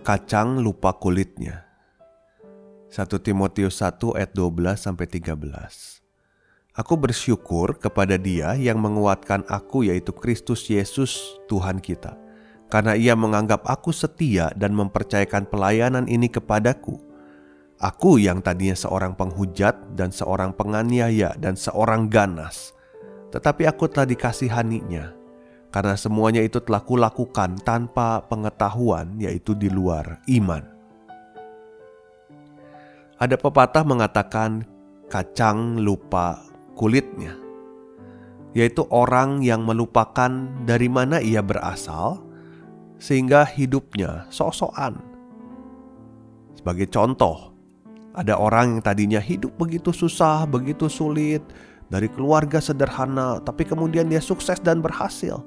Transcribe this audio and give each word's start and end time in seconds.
Kacang 0.00 0.64
lupa 0.64 0.96
kulitnya. 0.96 1.68
1 2.88 3.06
Timotius 3.20 3.84
1 3.84 4.16
ayat 4.16 4.32
12 4.32 4.80
sampai 4.80 5.06
13. 5.06 5.36
Aku 6.74 6.96
bersyukur 6.96 7.76
kepada 7.76 8.16
Dia 8.16 8.56
yang 8.56 8.80
menguatkan 8.80 9.44
aku 9.46 9.84
yaitu 9.86 10.10
Kristus 10.16 10.66
Yesus 10.66 11.38
Tuhan 11.46 11.78
kita. 11.78 12.16
Karena 12.72 12.96
Ia 12.96 13.12
menganggap 13.12 13.68
aku 13.68 13.92
setia 13.92 14.50
dan 14.56 14.72
mempercayakan 14.72 15.46
pelayanan 15.46 16.08
ini 16.08 16.32
kepadaku. 16.32 16.96
Aku 17.76 18.16
yang 18.16 18.40
tadinya 18.40 18.76
seorang 18.76 19.12
penghujat 19.12 19.76
dan 19.96 20.12
seorang 20.12 20.56
penganiaya 20.56 21.36
dan 21.36 21.56
seorang 21.56 22.08
ganas. 22.08 22.72
Tetapi 23.30 23.68
aku 23.68 23.86
telah 23.86 24.08
dikasihaninya 24.08 25.19
karena 25.70 25.94
semuanya 25.94 26.42
itu 26.42 26.58
telah 26.58 26.82
kulakukan 26.82 27.58
tanpa 27.62 28.26
pengetahuan, 28.26 29.14
yaitu 29.22 29.54
di 29.54 29.70
luar 29.70 30.18
iman. 30.26 30.66
Ada 33.22 33.38
pepatah 33.38 33.86
mengatakan 33.86 34.66
kacang 35.06 35.78
lupa 35.78 36.42
kulitnya, 36.74 37.38
yaitu 38.50 38.82
orang 38.90 39.46
yang 39.46 39.62
melupakan 39.62 40.30
dari 40.66 40.90
mana 40.90 41.22
ia 41.22 41.38
berasal, 41.38 42.18
sehingga 42.98 43.46
hidupnya 43.46 44.26
sok-sokan. 44.32 44.98
Sebagai 46.58 46.90
contoh, 46.90 47.54
ada 48.10 48.34
orang 48.34 48.76
yang 48.78 48.82
tadinya 48.82 49.20
hidup 49.22 49.54
begitu 49.54 49.94
susah, 49.94 50.50
begitu 50.50 50.90
sulit, 50.90 51.46
dari 51.90 52.06
keluarga 52.10 52.58
sederhana, 52.58 53.38
tapi 53.42 53.66
kemudian 53.66 54.10
dia 54.10 54.22
sukses 54.22 54.58
dan 54.62 54.82
berhasil. 54.82 55.42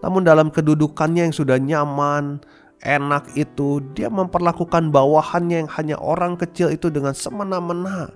Namun 0.00 0.24
dalam 0.24 0.48
kedudukannya 0.48 1.28
yang 1.28 1.36
sudah 1.36 1.60
nyaman, 1.60 2.40
enak 2.80 3.36
itu, 3.36 3.84
dia 3.92 4.08
memperlakukan 4.08 4.88
bawahannya 4.88 5.64
yang 5.64 5.70
hanya 5.76 5.96
orang 6.00 6.40
kecil 6.40 6.72
itu 6.72 6.88
dengan 6.88 7.12
semena-mena. 7.12 8.08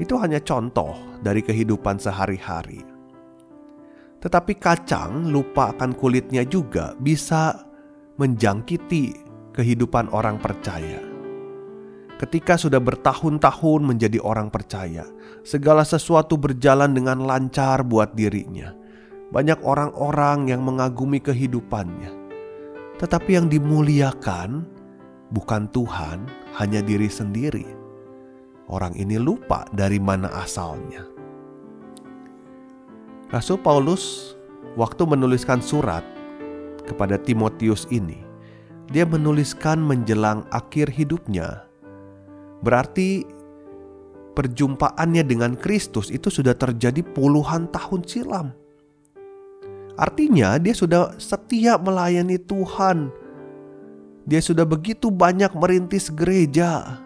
Itu 0.00 0.18
hanya 0.18 0.40
contoh 0.40 0.96
dari 1.20 1.44
kehidupan 1.44 2.00
sehari-hari. 2.00 2.82
Tetapi 4.24 4.56
kacang 4.56 5.28
lupa 5.28 5.76
akan 5.76 5.92
kulitnya 5.92 6.48
juga 6.48 6.96
bisa 6.96 7.68
menjangkiti 8.16 9.12
kehidupan 9.52 10.08
orang 10.10 10.40
percaya. 10.40 10.98
Ketika 12.16 12.56
sudah 12.56 12.80
bertahun-tahun 12.80 13.84
menjadi 13.84 14.16
orang 14.24 14.48
percaya, 14.48 15.04
segala 15.44 15.84
sesuatu 15.84 16.40
berjalan 16.40 16.96
dengan 16.96 17.20
lancar 17.20 17.84
buat 17.84 18.16
dirinya 18.16 18.83
banyak 19.34 19.58
orang-orang 19.66 20.46
yang 20.46 20.62
mengagumi 20.62 21.18
kehidupannya, 21.18 22.14
tetapi 23.02 23.34
yang 23.34 23.50
dimuliakan 23.50 24.62
bukan 25.34 25.66
Tuhan, 25.74 26.30
hanya 26.54 26.78
diri 26.78 27.10
sendiri. 27.10 27.66
Orang 28.70 28.94
ini 28.94 29.18
lupa 29.18 29.66
dari 29.74 29.98
mana 29.98 30.30
asalnya. 30.38 31.02
Rasul 33.34 33.58
Paulus, 33.58 34.38
waktu 34.78 35.02
menuliskan 35.02 35.58
surat 35.58 36.06
kepada 36.86 37.18
Timotius 37.18 37.90
ini, 37.90 38.22
dia 38.94 39.02
menuliskan 39.02 39.82
menjelang 39.82 40.46
akhir 40.54 40.94
hidupnya. 40.94 41.66
Berarti 42.62 43.26
perjumpaannya 44.38 45.26
dengan 45.26 45.58
Kristus 45.58 46.14
itu 46.14 46.30
sudah 46.30 46.54
terjadi 46.54 47.02
puluhan 47.02 47.68
tahun 47.74 48.06
silam. 48.06 48.54
Artinya, 49.94 50.58
dia 50.58 50.74
sudah 50.74 51.14
setia 51.22 51.78
melayani 51.78 52.38
Tuhan. 52.40 53.14
Dia 54.26 54.42
sudah 54.42 54.66
begitu 54.66 55.12
banyak 55.12 55.54
merintis 55.54 56.10
gereja. 56.10 56.98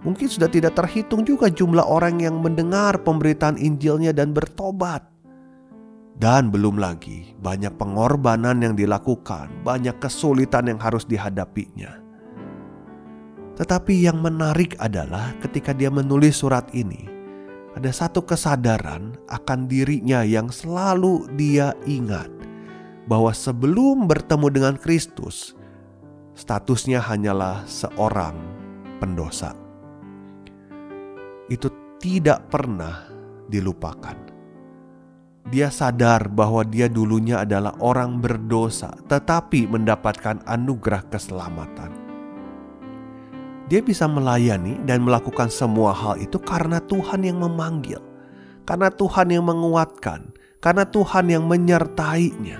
Mungkin 0.00 0.32
sudah 0.32 0.48
tidak 0.48 0.80
terhitung 0.80 1.28
juga 1.28 1.52
jumlah 1.52 1.84
orang 1.84 2.24
yang 2.24 2.40
mendengar 2.40 2.96
pemberitaan 3.04 3.60
Injilnya 3.60 4.16
dan 4.16 4.32
bertobat. 4.32 5.04
Dan 6.16 6.48
belum 6.48 6.80
lagi 6.80 7.36
banyak 7.40 7.76
pengorbanan 7.76 8.64
yang 8.64 8.76
dilakukan, 8.76 9.52
banyak 9.60 9.96
kesulitan 10.00 10.72
yang 10.72 10.80
harus 10.80 11.04
dihadapinya. 11.04 12.00
Tetapi 13.60 14.08
yang 14.08 14.24
menarik 14.24 14.72
adalah 14.80 15.36
ketika 15.44 15.76
dia 15.76 15.92
menulis 15.92 16.40
surat 16.40 16.64
ini, 16.72 17.19
ada 17.78 17.90
satu 17.94 18.26
kesadaran 18.26 19.14
akan 19.30 19.70
dirinya 19.70 20.26
yang 20.26 20.50
selalu 20.50 21.30
dia 21.38 21.70
ingat 21.86 22.26
bahwa 23.06 23.30
sebelum 23.30 24.10
bertemu 24.10 24.46
dengan 24.50 24.74
Kristus, 24.74 25.54
statusnya 26.34 26.98
hanyalah 26.98 27.62
seorang 27.70 28.34
pendosa. 28.98 29.54
Itu 31.50 31.70
tidak 31.98 32.50
pernah 32.50 33.06
dilupakan. 33.50 34.16
Dia 35.50 35.66
sadar 35.66 36.30
bahwa 36.30 36.62
dia 36.62 36.86
dulunya 36.86 37.42
adalah 37.42 37.74
orang 37.82 38.22
berdosa, 38.22 38.94
tetapi 39.10 39.66
mendapatkan 39.66 40.38
anugerah 40.46 41.02
keselamatan. 41.10 41.99
Dia 43.70 43.78
bisa 43.78 44.10
melayani 44.10 44.82
dan 44.82 45.06
melakukan 45.06 45.46
semua 45.46 45.94
hal 45.94 46.18
itu 46.18 46.42
karena 46.42 46.82
Tuhan 46.82 47.22
yang 47.22 47.38
memanggil, 47.38 48.02
karena 48.66 48.90
Tuhan 48.90 49.30
yang 49.30 49.46
menguatkan, 49.46 50.34
karena 50.58 50.82
Tuhan 50.82 51.30
yang 51.30 51.46
menyertainya. 51.46 52.58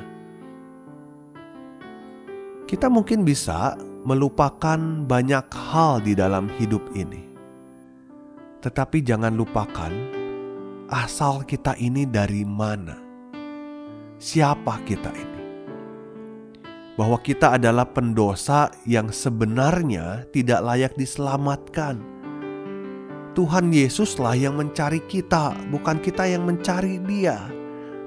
Kita 2.63 2.87
mungkin 2.87 3.27
bisa 3.27 3.75
melupakan 4.07 4.79
banyak 5.03 5.51
hal 5.51 5.99
di 5.99 6.15
dalam 6.15 6.47
hidup 6.63 6.95
ini, 6.95 7.27
tetapi 8.63 9.03
jangan 9.03 9.35
lupakan 9.35 9.91
asal 10.95 11.43
kita 11.43 11.75
ini 11.83 12.07
dari 12.07 12.47
mana, 12.47 12.95
siapa 14.23 14.79
kita 14.87 15.11
ini 15.11 15.40
bahwa 17.01 17.17
kita 17.17 17.57
adalah 17.57 17.89
pendosa 17.89 18.69
yang 18.85 19.09
sebenarnya 19.09 20.29
tidak 20.37 20.61
layak 20.61 20.93
diselamatkan. 21.01 21.97
Tuhan 23.33 23.73
Yesuslah 23.73 24.37
yang 24.37 24.61
mencari 24.61 25.01
kita, 25.09 25.57
bukan 25.73 25.97
kita 26.05 26.29
yang 26.29 26.45
mencari 26.45 27.01
Dia. 27.09 27.41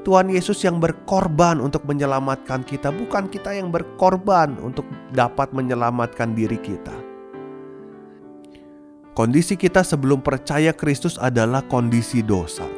Tuhan 0.06 0.30
Yesus 0.30 0.62
yang 0.62 0.78
berkorban 0.78 1.58
untuk 1.58 1.90
menyelamatkan 1.90 2.62
kita, 2.62 2.94
bukan 2.94 3.34
kita 3.34 3.58
yang 3.58 3.74
berkorban 3.74 4.62
untuk 4.62 4.86
dapat 5.10 5.50
menyelamatkan 5.58 6.38
diri 6.38 6.62
kita. 6.62 6.94
Kondisi 9.18 9.58
kita 9.58 9.82
sebelum 9.82 10.22
percaya 10.22 10.70
Kristus 10.70 11.18
adalah 11.18 11.66
kondisi 11.66 12.22
dosa. 12.22 12.70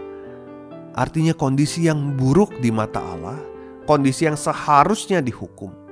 Artinya 0.96 1.36
kondisi 1.36 1.92
yang 1.92 2.16
buruk 2.16 2.56
di 2.64 2.72
mata 2.72 3.04
Allah, 3.04 3.36
kondisi 3.84 4.32
yang 4.32 4.40
seharusnya 4.40 5.20
dihukum. 5.20 5.85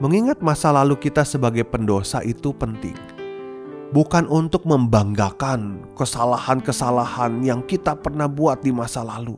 Mengingat 0.00 0.40
masa 0.40 0.72
lalu 0.72 0.96
kita 0.96 1.28
sebagai 1.28 1.60
pendosa 1.68 2.24
itu 2.24 2.56
penting. 2.56 2.96
Bukan 3.92 4.24
untuk 4.32 4.64
membanggakan 4.64 5.92
kesalahan-kesalahan 5.92 7.44
yang 7.44 7.60
kita 7.68 7.92
pernah 8.00 8.24
buat 8.24 8.64
di 8.64 8.72
masa 8.72 9.04
lalu. 9.04 9.36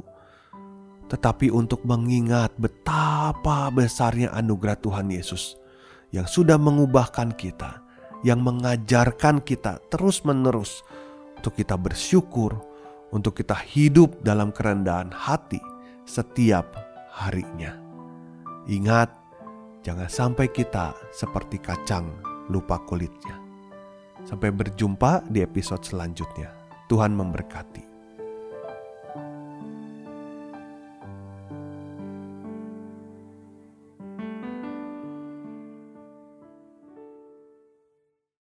Tetapi 1.11 1.51
untuk 1.51 1.83
mengingat 1.83 2.55
betapa 2.63 3.75
besarnya 3.75 4.31
anugerah 4.39 4.79
Tuhan 4.79 5.11
Yesus 5.11 5.59
yang 6.15 6.31
sudah 6.31 6.63
mengubahkan 6.63 7.35
kita, 7.35 7.83
yang 8.23 8.39
mengajarkan 8.47 9.43
kita 9.43 9.83
terus-menerus 9.91 10.87
untuk 11.43 11.59
kita 11.59 11.75
bersyukur, 11.75 12.55
untuk 13.11 13.35
kita 13.35 13.59
hidup 13.59 14.23
dalam 14.23 14.55
kerendahan 14.55 15.11
hati 15.11 15.59
setiap 16.07 16.71
harinya. 17.11 17.75
Ingat, 18.71 19.22
Jangan 19.83 20.07
sampai 20.07 20.47
kita 20.55 20.95
seperti 21.11 21.59
kacang 21.59 22.07
lupa 22.47 22.79
kulitnya. 22.87 23.35
Sampai 24.23 24.55
berjumpa 24.55 25.27
di 25.27 25.43
episode 25.43 25.83
selanjutnya. 25.83 26.55
Tuhan 26.87 27.11
memberkati. 27.11 27.92